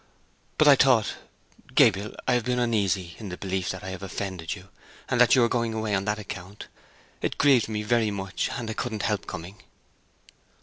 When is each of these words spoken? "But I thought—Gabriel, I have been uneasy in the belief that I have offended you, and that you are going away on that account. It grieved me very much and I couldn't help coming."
"But 0.57 0.67
I 0.67 0.75
thought—Gabriel, 0.77 2.15
I 2.27 2.33
have 2.33 2.43
been 2.43 2.57
uneasy 2.57 3.15
in 3.19 3.29
the 3.29 3.37
belief 3.37 3.69
that 3.69 3.83
I 3.83 3.89
have 3.89 4.01
offended 4.01 4.55
you, 4.55 4.69
and 5.09 5.21
that 5.21 5.35
you 5.35 5.43
are 5.43 5.47
going 5.47 5.75
away 5.75 5.93
on 5.93 6.05
that 6.05 6.17
account. 6.17 6.65
It 7.21 7.37
grieved 7.37 7.69
me 7.69 7.83
very 7.83 8.09
much 8.09 8.49
and 8.53 8.67
I 8.67 8.73
couldn't 8.73 9.03
help 9.03 9.27
coming." 9.27 9.61